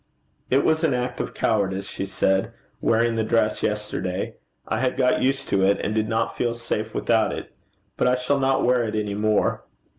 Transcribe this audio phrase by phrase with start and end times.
[0.49, 2.51] 'It was an act of cowardice,' she said,
[2.81, 4.33] 'wearing the dress yesterday.
[4.67, 7.53] I had got used to it, and did not feel safe without it;
[7.97, 9.61] but I shall not wear it any more.'